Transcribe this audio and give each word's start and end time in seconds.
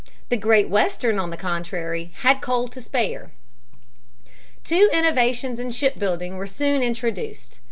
The 0.29 0.35
Great 0.35 0.67
Western, 0.67 1.19
on 1.19 1.29
the 1.29 1.37
contrary, 1.37 2.11
had 2.23 2.41
coal 2.41 2.67
to 2.69 2.81
spare. 2.81 3.29
Two 4.63 4.89
innovations 4.91 5.59
in 5.59 5.69
shipbuilding 5.69 6.37
were 6.37 6.47
soon 6.47 6.81
introduced. 6.81 7.59